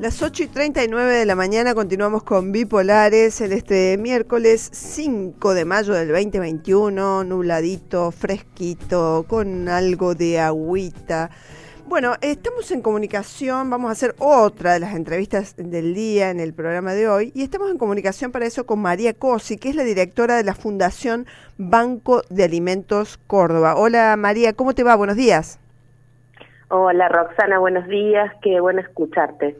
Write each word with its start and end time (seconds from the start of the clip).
Las 0.00 0.22
8 0.22 0.44
y 0.44 0.46
39 0.46 1.12
de 1.12 1.26
la 1.26 1.34
mañana 1.34 1.74
continuamos 1.74 2.22
con 2.22 2.52
Bipolares 2.52 3.42
en 3.42 3.52
este 3.52 3.98
miércoles 3.98 4.70
5 4.72 5.52
de 5.52 5.66
mayo 5.66 5.92
del 5.92 6.08
2021, 6.08 7.22
nubladito, 7.24 8.10
fresquito, 8.10 9.26
con 9.28 9.68
algo 9.68 10.14
de 10.14 10.40
agüita. 10.40 11.28
Bueno, 11.86 12.14
estamos 12.22 12.70
en 12.70 12.80
comunicación, 12.80 13.68
vamos 13.68 13.90
a 13.90 13.92
hacer 13.92 14.14
otra 14.18 14.72
de 14.72 14.80
las 14.80 14.94
entrevistas 14.94 15.54
del 15.58 15.92
día 15.92 16.30
en 16.30 16.40
el 16.40 16.54
programa 16.54 16.94
de 16.94 17.06
hoy 17.06 17.30
y 17.34 17.42
estamos 17.42 17.70
en 17.70 17.76
comunicación 17.76 18.32
para 18.32 18.46
eso 18.46 18.64
con 18.64 18.80
María 18.80 19.12
Cosi, 19.12 19.58
que 19.58 19.68
es 19.68 19.76
la 19.76 19.84
directora 19.84 20.34
de 20.34 20.44
la 20.44 20.54
Fundación 20.54 21.26
Banco 21.58 22.22
de 22.30 22.44
Alimentos 22.44 23.18
Córdoba. 23.26 23.74
Hola 23.76 24.16
María, 24.16 24.54
¿cómo 24.54 24.74
te 24.74 24.82
va? 24.82 24.96
Buenos 24.96 25.16
días. 25.16 25.60
Hola 26.68 27.08
Roxana, 27.08 27.58
buenos 27.58 27.86
días, 27.86 28.32
qué 28.40 28.60
bueno 28.60 28.80
escucharte. 28.80 29.56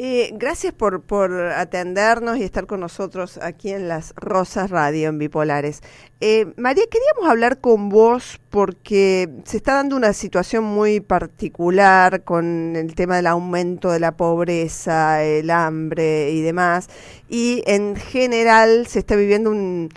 Eh, 0.00 0.30
gracias 0.34 0.72
por, 0.72 1.02
por 1.02 1.32
atendernos 1.32 2.38
y 2.38 2.44
estar 2.44 2.68
con 2.68 2.78
nosotros 2.78 3.36
aquí 3.42 3.72
en 3.72 3.88
las 3.88 4.14
Rosas 4.14 4.70
Radio 4.70 5.08
en 5.08 5.18
Bipolares. 5.18 5.82
Eh, 6.20 6.46
María, 6.56 6.84
queríamos 6.88 7.28
hablar 7.28 7.58
con 7.60 7.88
vos 7.88 8.38
porque 8.48 9.28
se 9.42 9.56
está 9.56 9.74
dando 9.74 9.96
una 9.96 10.12
situación 10.12 10.62
muy 10.62 11.00
particular 11.00 12.22
con 12.22 12.76
el 12.76 12.94
tema 12.94 13.16
del 13.16 13.26
aumento 13.26 13.90
de 13.90 13.98
la 13.98 14.16
pobreza, 14.16 15.24
el 15.24 15.50
hambre 15.50 16.30
y 16.30 16.42
demás. 16.42 16.88
Y 17.28 17.64
en 17.66 17.96
general 17.96 18.86
se 18.86 19.00
está 19.00 19.16
viviendo 19.16 19.50
un, 19.50 19.88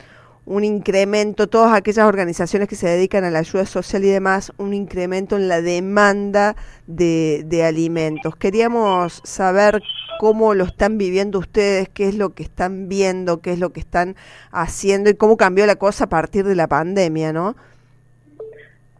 un 0.45 0.63
incremento, 0.63 1.47
todas 1.47 1.73
aquellas 1.73 2.05
organizaciones 2.05 2.67
que 2.67 2.75
se 2.75 2.87
dedican 2.87 3.23
a 3.23 3.31
la 3.31 3.39
ayuda 3.39 3.65
social 3.65 4.03
y 4.03 4.09
demás, 4.09 4.51
un 4.57 4.73
incremento 4.73 5.37
en 5.37 5.47
la 5.47 5.61
demanda 5.61 6.55
de, 6.87 7.43
de, 7.45 7.63
alimentos. 7.63 8.35
Queríamos 8.35 9.21
saber 9.23 9.81
cómo 10.21 10.53
lo 10.53 10.65
están 10.65 10.99
viviendo 10.99 11.39
ustedes, 11.39 11.89
qué 11.89 12.07
es 12.07 12.15
lo 12.15 12.35
que 12.35 12.43
están 12.43 12.87
viendo, 12.87 13.41
qué 13.41 13.53
es 13.53 13.59
lo 13.59 13.71
que 13.71 13.79
están 13.79 14.15
haciendo 14.51 15.09
y 15.09 15.15
cómo 15.15 15.35
cambió 15.35 15.65
la 15.65 15.77
cosa 15.77 16.03
a 16.03 16.09
partir 16.09 16.45
de 16.45 16.53
la 16.53 16.67
pandemia, 16.67 17.33
¿no? 17.33 17.55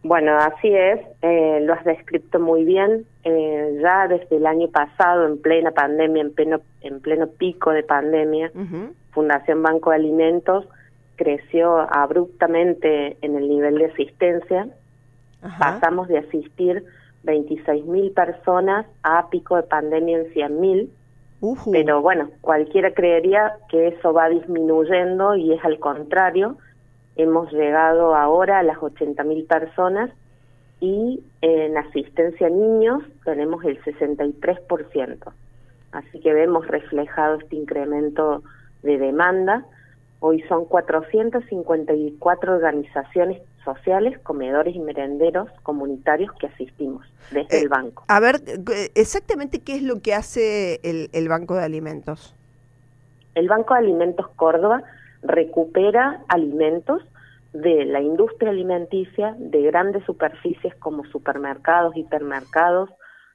Bueno, 0.02 0.36
así 0.36 0.74
es, 0.74 0.98
eh, 1.22 1.60
lo 1.62 1.74
has 1.74 1.84
descrito 1.84 2.40
muy 2.40 2.64
bien. 2.64 3.06
Eh, 3.22 3.78
ya 3.80 4.08
desde 4.08 4.34
el 4.34 4.46
año 4.46 4.66
pasado, 4.66 5.28
en 5.28 5.40
plena 5.40 5.70
pandemia, 5.70 6.22
en 6.22 6.34
pleno, 6.34 6.60
en 6.80 6.98
pleno 6.98 7.28
pico 7.28 7.70
de 7.70 7.84
pandemia, 7.84 8.50
Fundación 9.12 9.62
Banco 9.62 9.90
de 9.90 9.96
Alimentos 9.96 10.66
creció 11.14 11.86
abruptamente 11.94 13.16
en 13.22 13.36
el 13.36 13.48
nivel 13.48 13.78
de 13.78 13.84
asistencia. 13.84 14.66
Pasamos 15.60 16.08
de 16.08 16.18
asistir 16.18 16.84
26 17.22 17.84
mil 17.84 18.10
personas 18.10 18.86
a 19.04 19.30
pico 19.30 19.54
de 19.54 19.62
pandemia 19.62 20.18
en 20.18 20.32
100 21.42 21.72
mil. 21.72 21.84
Pero 21.84 22.00
bueno, 22.00 22.30
cualquiera 22.40 22.92
creería 22.94 23.52
que 23.68 23.88
eso 23.88 24.12
va 24.12 24.28
disminuyendo 24.28 25.36
y 25.36 25.52
es 25.52 25.64
al 25.64 25.78
contrario. 25.78 26.56
Hemos 27.16 27.52
llegado 27.52 28.14
ahora 28.14 28.60
a 28.60 28.62
las 28.62 28.82
80 28.82 29.22
mil 29.24 29.44
personas 29.44 30.10
y 30.80 31.22
en 31.42 31.76
asistencia 31.76 32.46
a 32.46 32.50
niños 32.50 33.02
tenemos 33.24 33.62
el 33.64 33.78
63%. 33.82 35.32
Así 35.92 36.20
que 36.20 36.32
vemos 36.32 36.66
reflejado 36.66 37.36
este 37.36 37.56
incremento 37.56 38.42
de 38.82 38.96
demanda 38.96 39.66
Hoy 40.24 40.40
son 40.42 40.66
454 40.66 42.54
organizaciones 42.54 43.42
sociales, 43.64 44.18
comedores 44.20 44.74
y 44.74 44.80
merenderos 44.80 45.48
comunitarios 45.62 46.32
que 46.32 46.46
asistimos 46.46 47.06
desde 47.30 47.58
el 47.58 47.64
eh, 47.66 47.68
banco. 47.68 48.04
A 48.08 48.20
ver, 48.20 48.40
exactamente 48.94 49.60
qué 49.60 49.76
es 49.76 49.82
lo 49.82 50.00
que 50.00 50.14
hace 50.14 50.80
el, 50.82 51.08
el 51.12 51.28
Banco 51.28 51.54
de 51.54 51.64
Alimentos. 51.64 52.34
El 53.34 53.48
Banco 53.48 53.74
de 53.74 53.80
Alimentos 53.80 54.28
Córdoba 54.36 54.82
recupera 55.22 56.22
alimentos 56.28 57.02
de 57.52 57.84
la 57.84 58.00
industria 58.00 58.50
alimenticia, 58.50 59.34
de 59.38 59.62
grandes 59.62 60.04
superficies 60.04 60.74
como 60.76 61.04
supermercados, 61.04 61.96
hipermercados, 61.96 62.90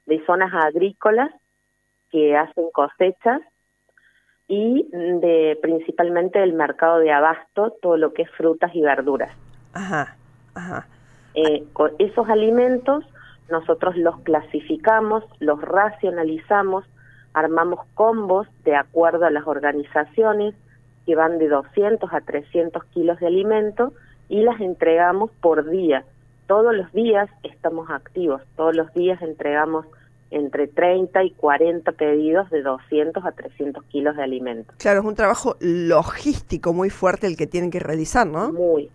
de 0.06 0.24
zonas 0.24 0.52
agrícolas 0.52 1.30
que 2.10 2.36
hacen 2.36 2.70
cosechas 2.72 3.40
y 4.48 4.88
de 4.90 5.58
principalmente 5.60 6.38
del 6.38 6.54
mercado 6.54 6.98
de 6.98 7.12
abasto, 7.12 7.76
todo 7.82 7.96
lo 7.96 8.14
que 8.14 8.22
es 8.22 8.30
frutas 8.30 8.74
y 8.74 8.80
verduras. 8.80 9.30
Ajá, 9.74 10.16
ajá. 10.58 10.86
Eh, 11.34 11.64
con 11.72 11.92
esos 11.98 12.28
alimentos 12.28 13.04
nosotros 13.50 13.96
los 13.96 14.18
clasificamos, 14.20 15.24
los 15.40 15.60
racionalizamos, 15.60 16.84
armamos 17.32 17.80
combos 17.94 18.46
de 18.64 18.76
acuerdo 18.76 19.24
a 19.24 19.30
las 19.30 19.46
organizaciones 19.46 20.54
que 21.06 21.14
van 21.14 21.38
de 21.38 21.48
200 21.48 22.12
a 22.12 22.20
300 22.20 22.84
kilos 22.86 23.18
de 23.20 23.26
alimento 23.26 23.92
y 24.28 24.42
las 24.42 24.60
entregamos 24.60 25.30
por 25.40 25.70
día. 25.70 26.04
Todos 26.46 26.74
los 26.74 26.92
días 26.92 27.30
estamos 27.42 27.90
activos, 27.90 28.42
todos 28.56 28.76
los 28.76 28.92
días 28.92 29.20
entregamos 29.22 29.86
entre 30.30 30.66
30 30.66 31.24
y 31.24 31.30
40 31.30 31.92
pedidos 31.92 32.50
de 32.50 32.62
200 32.62 33.24
a 33.24 33.32
300 33.32 33.82
kilos 33.84 34.16
de 34.16 34.22
alimentos. 34.22 34.76
Claro, 34.76 35.00
es 35.00 35.06
un 35.06 35.14
trabajo 35.14 35.56
logístico 35.60 36.74
muy 36.74 36.90
fuerte 36.90 37.26
el 37.26 37.36
que 37.36 37.46
tienen 37.46 37.70
que 37.70 37.80
realizar, 37.80 38.26
¿no? 38.26 38.52
Muy. 38.52 38.90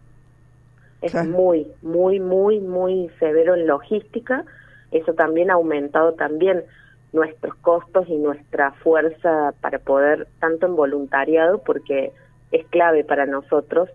Es 1.03 1.13
muy, 1.27 1.67
muy, 1.81 2.19
muy, 2.19 2.59
muy 2.59 3.11
severo 3.19 3.55
en 3.55 3.67
logística. 3.67 4.45
Eso 4.91 5.13
también 5.13 5.51
ha 5.51 5.55
aumentado 5.55 6.13
también 6.13 6.63
nuestros 7.11 7.55
costos 7.55 8.07
y 8.07 8.15
nuestra 8.15 8.71
fuerza 8.71 9.53
para 9.61 9.79
poder, 9.79 10.27
tanto 10.39 10.65
en 10.65 10.75
voluntariado, 10.75 11.59
porque 11.59 12.11
es 12.51 12.65
clave 12.67 13.03
para 13.03 13.25
nosotros 13.25 13.89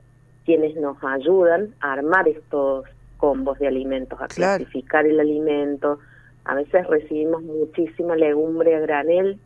quienes 0.44 0.76
nos 0.76 0.96
ayudan 1.02 1.74
a 1.80 1.92
armar 1.92 2.28
estos 2.28 2.84
combos 3.16 3.58
de 3.58 3.68
alimentos, 3.68 4.20
a 4.20 4.28
clasificar 4.28 5.06
el 5.06 5.20
alimento, 5.20 5.98
a 6.44 6.54
veces 6.54 6.86
recibimos 6.86 7.42
muchísima 7.42 8.16
legumbre 8.16 8.74
a 8.74 8.80
granel 8.80 9.38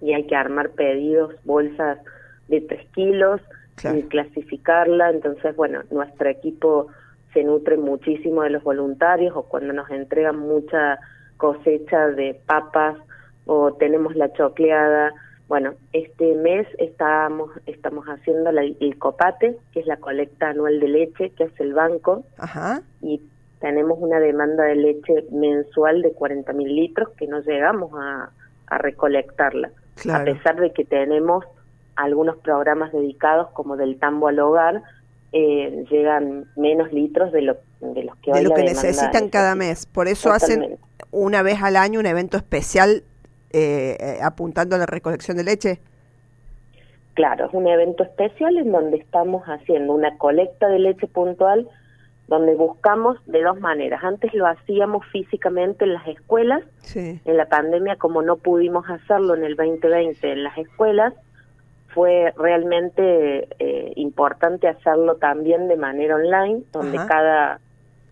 y 0.00 0.12
hay 0.12 0.26
que 0.26 0.36
armar 0.36 0.70
pedidos, 0.70 1.34
bolsas 1.44 1.98
de 2.48 2.60
tres 2.60 2.86
kilos 2.94 3.40
y 3.84 4.02
clasificarla. 4.04 5.10
Entonces, 5.10 5.54
bueno, 5.56 5.82
nuestro 5.90 6.28
equipo 6.28 6.88
se 7.32 7.44
nutre 7.44 7.76
muchísimo 7.76 8.42
de 8.42 8.50
los 8.50 8.62
voluntarios 8.62 9.34
o 9.36 9.42
cuando 9.42 9.72
nos 9.72 9.90
entregan 9.90 10.38
mucha 10.38 10.98
cosecha 11.36 12.08
de 12.08 12.34
papas 12.46 12.96
o 13.46 13.72
tenemos 13.74 14.14
la 14.16 14.32
chocleada. 14.32 15.12
Bueno, 15.46 15.74
este 15.92 16.34
mes 16.34 16.66
estamos, 16.78 17.50
estamos 17.66 18.06
haciendo 18.06 18.50
el 18.50 18.98
copate, 18.98 19.56
que 19.72 19.80
es 19.80 19.86
la 19.86 19.96
colecta 19.96 20.50
anual 20.50 20.78
de 20.80 20.88
leche 20.88 21.30
que 21.30 21.44
hace 21.44 21.62
el 21.62 21.72
banco. 21.72 22.24
Ajá. 22.36 22.82
Y 23.00 23.22
tenemos 23.60 23.98
una 24.00 24.20
demanda 24.20 24.64
de 24.64 24.76
leche 24.76 25.24
mensual 25.32 26.02
de 26.02 26.12
40 26.12 26.52
mil 26.52 26.74
litros 26.74 27.08
que 27.16 27.26
no 27.26 27.40
llegamos 27.40 27.92
a, 27.98 28.30
recolectarla, 28.70 29.70
a 30.12 30.24
pesar 30.24 30.60
de 30.60 30.72
que 30.72 30.84
tenemos 30.84 31.42
algunos 31.98 32.36
programas 32.38 32.92
dedicados 32.92 33.50
como 33.50 33.76
del 33.76 33.98
tambo 33.98 34.28
al 34.28 34.38
hogar, 34.38 34.82
eh, 35.32 35.84
llegan 35.90 36.46
menos 36.56 36.92
litros 36.92 37.32
de, 37.32 37.42
lo, 37.42 37.56
de 37.80 38.04
los 38.04 38.16
que 38.18 38.32
de 38.32 38.42
lo 38.42 38.54
que 38.54 38.62
necesitan 38.62 39.28
cada 39.28 39.54
mes. 39.54 39.86
Por 39.86 40.08
eso 40.08 40.32
hacen 40.32 40.78
una 41.10 41.42
vez 41.42 41.60
al 41.60 41.76
año 41.76 42.00
un 42.00 42.06
evento 42.06 42.36
especial 42.36 43.02
eh, 43.50 43.96
eh, 44.00 44.18
apuntando 44.22 44.76
a 44.76 44.78
la 44.78 44.86
recolección 44.86 45.36
de 45.36 45.44
leche. 45.44 45.80
Claro, 47.14 47.46
es 47.46 47.52
un 47.52 47.66
evento 47.66 48.04
especial 48.04 48.56
en 48.58 48.70
donde 48.70 48.98
estamos 48.98 49.42
haciendo 49.46 49.92
una 49.92 50.16
colecta 50.18 50.68
de 50.68 50.78
leche 50.78 51.08
puntual 51.08 51.68
donde 52.28 52.54
buscamos 52.54 53.18
de 53.26 53.42
dos 53.42 53.58
maneras. 53.58 54.04
Antes 54.04 54.32
lo 54.34 54.46
hacíamos 54.46 55.04
físicamente 55.06 55.84
en 55.84 55.94
las 55.94 56.06
escuelas, 56.06 56.62
en 56.94 57.36
la 57.36 57.46
pandemia 57.46 57.96
como 57.96 58.22
no 58.22 58.36
pudimos 58.36 58.88
hacerlo 58.88 59.34
en 59.34 59.44
el 59.44 59.56
2020 59.56 60.30
en 60.30 60.44
las 60.44 60.56
escuelas, 60.58 61.14
fue 61.94 62.32
realmente 62.36 63.48
eh, 63.58 63.92
importante 63.96 64.68
hacerlo 64.68 65.16
también 65.16 65.68
de 65.68 65.76
manera 65.76 66.16
online, 66.16 66.62
donde 66.72 66.98
cada, 67.08 67.60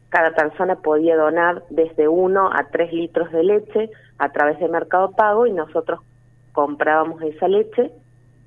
cada 0.08 0.30
persona 0.34 0.76
podía 0.76 1.16
donar 1.16 1.62
desde 1.70 2.08
uno 2.08 2.50
a 2.52 2.68
tres 2.70 2.92
litros 2.92 3.30
de 3.32 3.44
leche 3.44 3.90
a 4.18 4.30
través 4.30 4.58
de 4.58 4.68
Mercado 4.68 5.12
Pago 5.12 5.46
y 5.46 5.52
nosotros 5.52 6.00
comprábamos 6.52 7.20
esa 7.22 7.48
leche 7.48 7.92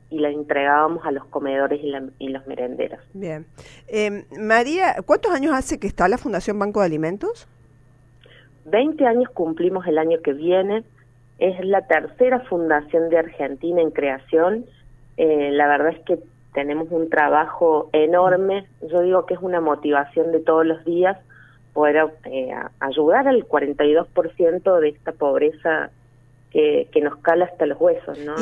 y 0.09 0.19
la 0.19 0.29
entregábamos 0.29 1.05
a 1.05 1.11
los 1.11 1.25
comedores 1.25 1.79
y, 1.83 2.29
los 2.29 2.47
merenderos. 2.47 2.99
Bien. 3.13 3.45
Eh, 3.87 4.25
María, 4.39 4.95
¿cuántos 5.05 5.31
años 5.31 5.53
hace 5.53 5.79
que 5.79 5.87
está 5.87 6.07
la 6.07 6.17
Fundación 6.17 6.57
Banco 6.57 6.79
de 6.79 6.87
Alimentos? 6.87 7.47
Veinte 8.65 9.05
años 9.05 9.29
cumplimos 9.29 9.85
el 9.85 9.99
año 9.99 10.17
que 10.23 10.33
viene. 10.33 10.83
Es 11.37 11.63
la 11.63 11.85
tercera 11.85 12.41
fundación 12.41 13.09
de 13.09 13.19
Argentina 13.19 13.81
en 13.81 13.91
creación. 13.91 14.65
Eh, 15.19 15.51
la 15.51 15.67
verdad 15.67 15.89
es 15.89 15.99
que 16.05 16.17
tenemos 16.53 16.87
un 16.91 17.09
trabajo 17.09 17.89
enorme. 17.91 18.69
Yo 18.81 19.01
digo 19.01 19.25
que 19.25 19.33
es 19.33 19.41
una 19.41 19.59
motivación 19.59 20.31
de 20.31 20.39
todos 20.39 20.65
los 20.65 20.83
días 20.85 21.17
poder 21.73 22.09
eh, 22.23 22.53
ayudar 22.79 23.27
al 23.27 23.45
42% 23.45 24.79
de 24.79 24.89
esta 24.89 25.11
pobreza 25.11 25.91
que, 26.51 26.89
nos 27.03 27.17
cala 27.17 27.45
hasta 27.45 27.65
los 27.65 27.79
huesos. 27.81 28.17
¿no? 28.19 28.35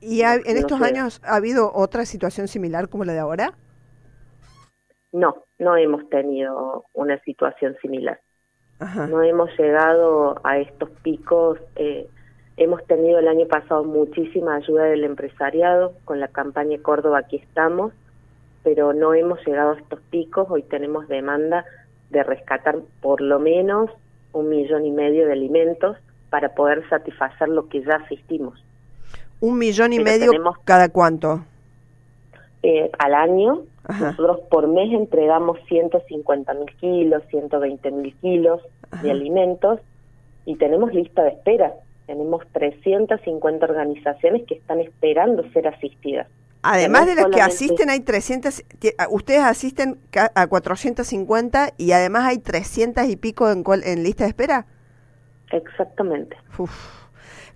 ¿Y, 0.00 0.22
en 0.22 0.56
estos 0.56 0.80
años 0.80 1.20
ha 1.22 1.36
habido 1.36 1.70
otra 1.74 2.06
situación 2.06 2.48
similar 2.48 2.88
como 2.88 3.04
la 3.04 3.12
de 3.12 3.18
ahora? 3.18 3.52
No, 5.12 5.44
no 5.58 5.76
hemos 5.76 6.08
tenido 6.08 6.86
una 6.94 7.18
situación 7.24 7.76
similar. 7.82 8.20
No 8.80 9.22
hemos 9.22 9.50
llegado 9.58 10.40
a 10.44 10.58
estos 10.58 10.88
picos. 11.02 11.58
Eh, 11.76 12.08
hemos 12.56 12.84
tenido 12.86 13.18
el 13.18 13.28
año 13.28 13.46
pasado 13.46 13.84
muchísima 13.84 14.56
ayuda 14.56 14.84
del 14.84 15.04
empresariado 15.04 15.94
con 16.04 16.20
la 16.20 16.28
campaña 16.28 16.78
Córdoba 16.82 17.18
Aquí 17.18 17.36
estamos, 17.36 17.92
pero 18.62 18.92
no 18.92 19.14
hemos 19.14 19.44
llegado 19.46 19.72
a 19.72 19.78
estos 19.78 20.00
picos. 20.10 20.46
Hoy 20.50 20.62
tenemos 20.62 21.08
demanda 21.08 21.64
de 22.10 22.22
rescatar 22.22 22.78
por 23.00 23.20
lo 23.20 23.38
menos 23.40 23.90
un 24.32 24.48
millón 24.48 24.86
y 24.86 24.90
medio 24.90 25.26
de 25.26 25.32
alimentos 25.32 25.96
para 26.30 26.54
poder 26.54 26.88
satisfacer 26.88 27.48
lo 27.48 27.68
que 27.68 27.82
ya 27.82 27.96
asistimos. 27.96 28.62
¿Un 29.40 29.58
millón 29.58 29.92
y 29.92 29.98
medio 29.98 30.30
cada 30.64 30.88
cuánto? 30.88 31.44
Eh, 32.62 32.90
al 32.98 33.14
año. 33.14 33.62
Nosotros 33.88 34.40
por 34.48 34.68
mes 34.68 34.92
entregamos 34.92 35.58
150 35.66 36.54
mil 36.54 36.70
kilos, 36.76 37.22
120 37.30 37.90
mil 37.90 38.14
kilos 38.20 38.62
de 39.02 39.10
alimentos 39.10 39.80
y 40.46 40.54
tenemos 40.54 40.94
lista 40.94 41.24
de 41.24 41.30
espera. 41.30 41.72
Tenemos 42.06 42.42
350 42.52 43.64
organizaciones 43.64 44.42
que 44.46 44.54
están 44.54 44.80
esperando 44.80 45.48
ser 45.52 45.68
asistidas. 45.68 46.28
Además 46.62 47.06
de 47.06 47.16
las 47.16 47.26
que 47.26 47.40
asisten, 47.40 47.90
hay 47.90 48.00
300, 48.00 48.62
ustedes 49.10 49.42
asisten 49.42 49.98
a 50.34 50.46
450 50.46 51.72
y 51.76 51.90
además 51.90 52.26
hay 52.26 52.38
300 52.38 53.08
y 53.08 53.16
pico 53.16 53.50
en, 53.50 53.64
en 53.84 54.02
lista 54.04 54.24
de 54.24 54.28
espera. 54.28 54.66
Exactamente. 55.50 56.36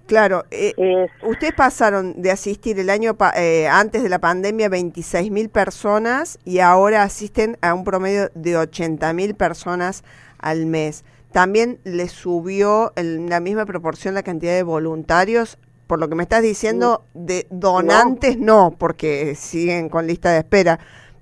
Claro, 0.07 0.45
eh, 0.53 1.09
ustedes 1.25 1.53
pasaron 1.53 2.23
de 2.23 2.31
asistir 2.31 2.79
el 2.79 2.91
año 2.91 3.17
eh, 3.37 3.67
antes 3.67 4.05
de 4.05 4.09
la 4.09 4.21
pandemia 4.21 4.69
26 4.69 5.33
mil 5.33 5.49
personas 5.49 6.39
y 6.45 6.61
ahora 6.61 7.03
asisten 7.03 7.59
a 7.61 7.75
un 7.75 7.83
promedio 7.83 8.31
de 8.35 8.57
80 8.57 9.13
mil 9.15 9.35
personas 9.35 10.05
al 10.39 10.67
mes. 10.67 11.05
También 11.37 11.81
le 11.85 12.09
subió 12.09 12.93
en 12.97 13.29
la 13.29 13.41
misma 13.41 13.67
proporción 13.67 14.15
la 14.15 14.23
cantidad 14.23 14.55
de 14.55 14.63
voluntarios. 14.63 15.59
Por 15.87 16.01
lo 16.01 16.09
que 16.09 16.15
me 16.15 16.23
estás 16.23 16.41
diciendo, 16.41 17.03
de 17.13 17.47
donantes 17.51 18.39
no, 18.39 18.75
porque 18.79 19.35
siguen 19.35 19.91
con 19.91 20.07
lista 20.07 20.31
de 20.33 20.39
espera. 20.39 20.79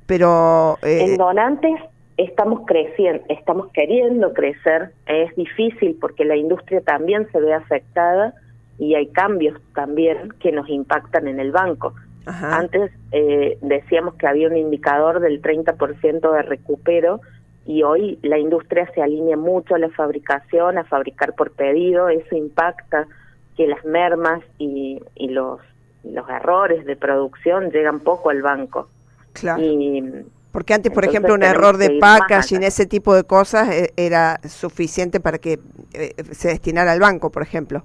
Pero 0.07 0.79
eh, 0.83 1.01
en 1.01 1.17
donantes 1.17 1.81
estamos 2.17 2.61
creciendo, 2.65 3.25
estamos 3.29 3.73
queriendo 3.73 4.33
crecer. 4.35 4.93
Es 5.07 5.35
difícil 5.35 5.99
porque 6.01 6.25
la 6.25 6.37
industria 6.37 6.81
también 6.83 7.27
se 7.33 7.41
ve 7.41 7.53
afectada 7.53 8.35
y 8.79 8.95
hay 8.95 9.09
cambios 9.09 9.61
también 9.75 10.29
que 10.39 10.53
nos 10.53 10.69
impactan 10.69 11.27
en 11.27 11.41
el 11.41 11.51
banco. 11.51 11.93
Antes 12.25 12.93
eh, 13.11 13.59
decíamos 13.63 14.15
que 14.15 14.29
había 14.29 14.47
un 14.47 14.57
indicador 14.57 15.19
del 15.19 15.43
30% 15.43 16.33
de 16.33 16.43
recupero 16.43 17.21
y 17.67 17.83
hoy 17.83 18.19
la 18.23 18.39
industria 18.39 18.91
se 18.95 19.03
alinea 19.03 19.37
mucho 19.37 19.75
a 19.75 19.79
la 19.79 19.89
fabricación, 19.91 20.79
a 20.79 20.85
fabricar 20.85 21.35
por 21.35 21.51
pedido, 21.53 22.09
eso 22.09 22.37
impacta 22.37 23.07
que 23.57 23.67
las 23.67 23.85
mermas 23.85 24.43
y, 24.59 25.01
y 25.15 25.29
los, 25.29 25.61
los 26.05 26.29
errores 26.29 26.85
de 26.85 26.97
producción 26.97 27.71
llegan 27.71 28.01
poco 28.01 28.31
al 28.31 28.43
banco. 28.43 28.89
Claro. 29.33 29.61
porque 30.53 30.75
antes, 30.75 30.93
por 30.93 31.05
ejemplo, 31.05 31.35
un 31.35 31.43
error 31.43 31.77
de 31.77 31.99
packaging, 31.99 32.63
ese 32.63 32.87
tipo 32.87 33.17
de 33.17 33.25
cosas, 33.25 33.69
eh, 33.71 33.93
era 33.97 34.39
suficiente 34.49 35.19
para 35.19 35.39
que 35.39 35.59
eh, 35.93 36.15
se 36.31 36.49
destinara 36.49 36.93
al 36.93 37.01
banco, 37.01 37.31
por 37.31 37.43
ejemplo. 37.43 37.83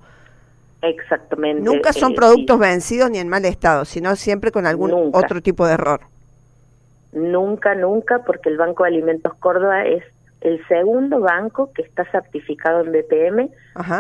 Exactamente. 0.83 1.63
Nunca 1.63 1.91
son 1.91 2.11
eh, 2.11 2.15
productos 2.15 2.59
vencidos 2.59 3.09
ni 3.09 3.17
en 3.17 3.29
mal 3.29 3.43
estado, 3.45 3.83
sino 3.85 4.15
siempre 4.15 4.51
con 4.51 4.67
algún 4.67 5.09
otro 5.13 5.41
tipo 5.41 5.65
de 5.65 5.73
error. 5.73 6.01
Nunca, 7.11 7.75
nunca, 7.75 8.19
porque 8.19 8.49
el 8.49 8.57
Banco 8.57 8.83
de 8.83 8.89
Alimentos 8.89 9.33
Córdoba 9.35 9.85
es 9.85 10.03
el 10.41 10.65
segundo 10.67 11.19
banco 11.19 11.71
que 11.73 11.81
está 11.81 12.05
certificado 12.11 12.81
en 12.81 12.91
BPM, 12.91 13.49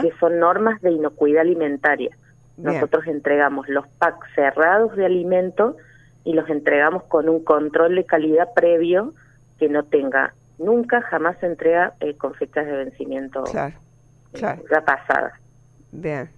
que 0.01 0.13
son 0.19 0.39
normas 0.39 0.81
de 0.81 0.91
inocuidad 0.91 1.41
alimentaria. 1.41 2.15
Nosotros 2.57 3.07
entregamos 3.07 3.67
los 3.69 3.87
packs 3.87 4.27
cerrados 4.35 4.95
de 4.95 5.05
alimentos 5.05 5.75
y 6.23 6.33
los 6.33 6.49
entregamos 6.49 7.03
con 7.03 7.29
un 7.29 7.43
control 7.43 7.95
de 7.95 8.05
calidad 8.05 8.49
previo 8.53 9.13
que 9.57 9.69
no 9.69 9.83
tenga, 9.83 10.33
nunca 10.57 11.01
jamás 11.01 11.37
se 11.39 11.47
entrega 11.47 11.93
eh, 11.99 12.15
con 12.15 12.33
fechas 12.33 12.65
de 12.65 12.71
vencimiento 12.73 13.43
claro, 13.43 13.75
claro. 14.33 14.61
ya 14.69 14.81
pasadas. 14.81 15.33
Bien. 15.91 16.29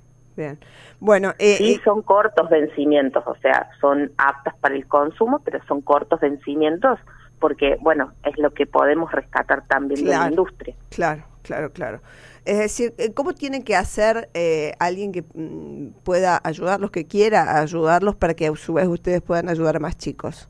Bien. 0.41 0.59
Bueno, 0.99 1.33
eh, 1.37 1.55
sí, 1.57 1.73
eh, 1.75 1.81
son 1.83 2.01
cortos 2.01 2.49
vencimientos, 2.49 3.23
o 3.27 3.35
sea, 3.35 3.69
son 3.79 4.11
aptas 4.17 4.55
para 4.55 4.73
el 4.73 4.87
consumo, 4.87 5.39
pero 5.45 5.63
son 5.67 5.81
cortos 5.81 6.19
vencimientos 6.19 6.99
porque, 7.39 7.77
bueno, 7.79 8.13
es 8.23 8.37
lo 8.39 8.51
que 8.51 8.65
podemos 8.65 9.11
rescatar 9.11 9.67
también 9.67 10.03
de 10.03 10.11
la 10.11 10.29
industria. 10.29 10.75
Claro, 10.89 11.23
claro, 11.43 11.71
claro. 11.71 11.99
Es 12.45 12.57
decir, 12.57 12.93
eh, 12.97 13.13
¿cómo 13.13 13.33
tiene 13.33 13.63
que 13.63 13.75
hacer 13.75 14.29
eh, 14.33 14.73
alguien 14.79 15.11
que 15.11 15.23
mm, 15.33 15.89
pueda 16.03 16.39
ayudarlos, 16.43 16.89
que 16.89 17.05
quiera 17.05 17.59
ayudarlos 17.59 18.15
para 18.15 18.33
que 18.33 18.47
a 18.47 18.55
su 18.55 18.73
vez 18.73 18.87
ustedes 18.87 19.21
puedan 19.21 19.47
ayudar 19.47 19.75
a 19.75 19.79
más 19.79 19.95
chicos? 19.97 20.49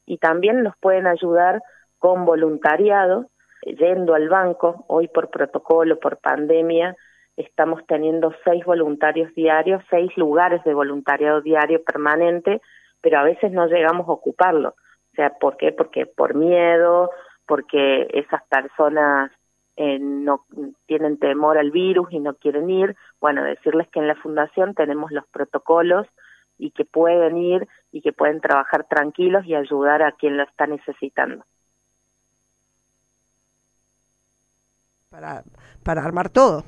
Y 0.04 0.18
también 0.18 0.62
nos 0.62 0.76
pueden 0.76 1.06
ayudar 1.06 1.62
con 1.98 2.24
voluntariado, 2.24 3.26
yendo 3.62 4.14
al 4.14 4.28
banco, 4.28 4.84
hoy 4.88 5.08
por 5.08 5.30
protocolo, 5.30 5.98
por 5.98 6.18
pandemia, 6.18 6.96
estamos 7.36 7.86
teniendo 7.86 8.34
seis 8.44 8.64
voluntarios 8.64 9.34
diarios, 9.34 9.82
seis 9.90 10.10
lugares 10.16 10.62
de 10.64 10.74
voluntariado 10.74 11.42
diario 11.42 11.82
permanente, 11.84 12.62
pero 13.00 13.18
a 13.18 13.24
veces 13.24 13.52
no 13.52 13.66
llegamos 13.66 14.08
a 14.08 14.12
ocuparlo. 14.12 14.70
O 14.70 15.16
sea, 15.16 15.30
¿por 15.38 15.56
qué? 15.56 15.72
Porque 15.72 16.06
por 16.06 16.34
miedo, 16.34 17.10
porque 17.46 18.08
esas 18.12 18.42
personas 18.44 19.30
eh, 19.76 19.98
no 19.98 20.44
tienen 20.86 21.18
temor 21.18 21.58
al 21.58 21.70
virus 21.70 22.08
y 22.10 22.20
no 22.20 22.34
quieren 22.34 22.70
ir. 22.70 22.96
Bueno, 23.20 23.44
decirles 23.44 23.88
que 23.88 24.00
en 24.00 24.08
la 24.08 24.16
fundación 24.16 24.74
tenemos 24.74 25.12
los 25.12 25.26
protocolos 25.28 26.06
y 26.58 26.70
que 26.70 26.86
pueden 26.86 27.36
ir 27.36 27.68
y 27.92 28.00
que 28.00 28.12
pueden 28.12 28.40
trabajar 28.40 28.84
tranquilos 28.84 29.44
y 29.44 29.54
ayudar 29.54 30.02
a 30.02 30.12
quien 30.12 30.38
lo 30.38 30.42
está 30.42 30.66
necesitando. 30.66 31.44
Para, 35.10 35.44
para 35.82 36.02
armar 36.02 36.30
todo 36.30 36.64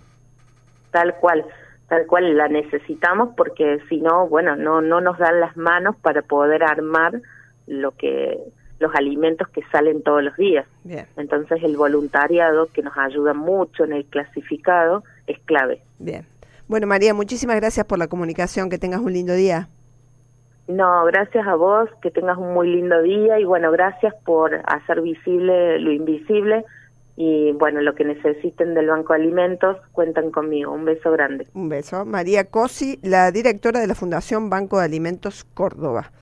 tal 0.90 1.14
cual, 1.16 1.44
tal 1.88 2.06
cual 2.06 2.36
la 2.36 2.48
necesitamos 2.48 3.30
porque 3.36 3.78
si 3.88 4.00
no, 4.00 4.28
bueno, 4.28 4.56
no 4.56 4.80
no 4.80 5.00
nos 5.00 5.18
dan 5.18 5.40
las 5.40 5.56
manos 5.56 5.96
para 5.96 6.22
poder 6.22 6.62
armar 6.62 7.20
lo 7.66 7.92
que 7.92 8.38
los 8.80 8.94
alimentos 8.94 9.48
que 9.48 9.62
salen 9.72 10.02
todos 10.02 10.22
los 10.22 10.36
días. 10.36 10.66
Entonces 11.16 11.62
el 11.62 11.76
voluntariado 11.76 12.66
que 12.72 12.82
nos 12.82 12.96
ayuda 12.96 13.34
mucho 13.34 13.84
en 13.84 13.92
el 13.92 14.04
clasificado 14.04 15.02
es 15.26 15.38
clave. 15.40 15.82
Bien. 15.98 16.24
Bueno, 16.68 16.86
María, 16.86 17.14
muchísimas 17.14 17.56
gracias 17.56 17.86
por 17.86 17.98
la 17.98 18.08
comunicación, 18.08 18.70
que 18.70 18.78
tengas 18.78 19.00
un 19.00 19.12
lindo 19.12 19.34
día. 19.34 19.68
No, 20.68 21.04
gracias 21.06 21.46
a 21.46 21.54
vos, 21.54 21.88
que 22.02 22.10
tengas 22.10 22.36
un 22.36 22.52
muy 22.52 22.68
lindo 22.68 23.00
día 23.02 23.40
y 23.40 23.44
bueno, 23.44 23.72
gracias 23.72 24.14
por 24.24 24.54
hacer 24.66 25.00
visible 25.00 25.78
lo 25.80 25.92
invisible 25.92 26.64
y 27.20 27.50
bueno, 27.50 27.80
lo 27.80 27.96
que 27.96 28.04
necesiten 28.04 28.74
del 28.74 28.86
Banco 28.86 29.12
de 29.12 29.18
Alimentos, 29.18 29.76
cuentan 29.90 30.30
conmigo. 30.30 30.72
Un 30.72 30.84
beso 30.84 31.10
grande. 31.10 31.48
Un 31.52 31.68
beso. 31.68 32.04
María 32.04 32.44
Cosi, 32.44 33.00
la 33.02 33.32
directora 33.32 33.80
de 33.80 33.88
la 33.88 33.96
Fundación 33.96 34.48
Banco 34.48 34.78
de 34.78 34.84
Alimentos 34.84 35.42
Córdoba. 35.42 36.12